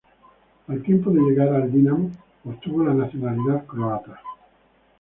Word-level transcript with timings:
Al 0.67 0.81
tiempo 0.81 1.11
de 1.11 1.21
llegar 1.21 1.49
al 1.49 1.71
Dinamo 1.71 2.09
obtuvo 2.45 2.83
la 2.83 2.95
nacionalidad 2.95 3.67
Croata. 3.67 4.19